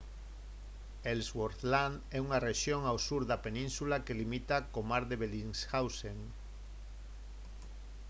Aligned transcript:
ellsworth 1.11 1.59
land 1.71 1.95
é 2.17 2.19
unha 2.25 2.41
rexión 2.49 2.81
ao 2.85 2.97
sur 3.07 3.21
da 3.29 3.37
península 3.45 4.03
que 4.05 4.17
limita 4.21 4.57
co 4.73 4.79
mar 4.91 5.03
de 5.09 5.15
bellingshausen 5.21 6.17